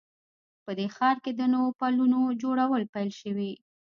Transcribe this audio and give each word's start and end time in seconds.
په 0.63 0.71
دې 0.77 0.87
ښار 0.95 1.15
کې 1.23 1.31
د 1.35 1.41
نوو 1.53 1.69
پلونو 1.79 2.19
جوړول 2.43 2.83
پیل 2.93 3.09
شوي 3.21 3.51